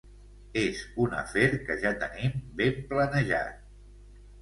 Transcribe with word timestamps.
És 0.61 0.81
un 1.03 1.13
afer 1.19 1.45
que 1.69 1.77
ja 1.85 1.93
tenim 2.07 2.43
ben 2.63 2.83
planejat. 2.91 3.65